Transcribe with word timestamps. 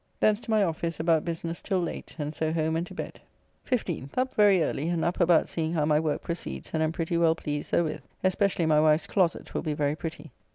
Thence 0.19 0.39
to 0.39 0.49
my 0.49 0.63
office 0.63 0.99
about 0.99 1.23
business 1.25 1.61
till 1.61 1.79
late, 1.79 2.15
and 2.17 2.33
so 2.33 2.51
home 2.51 2.75
and 2.75 2.87
to 2.87 2.93
bed. 2.95 3.21
15th. 3.69 4.17
Up 4.17 4.33
very 4.33 4.63
early, 4.63 4.89
and 4.89 5.05
up 5.05 5.19
about 5.19 5.47
seeing 5.47 5.73
how 5.73 5.85
my 5.85 5.99
work 5.99 6.23
proceeds, 6.23 6.71
and 6.73 6.81
am 6.81 6.91
pretty 6.91 7.17
well 7.19 7.35
pleased 7.35 7.69
therewith; 7.71 8.01
especially 8.23 8.65
my 8.65 8.79
wife's 8.81 9.05
closet 9.05 9.53
will 9.53 9.61
be 9.61 9.75
very 9.75 9.95
pretty. 9.95 10.31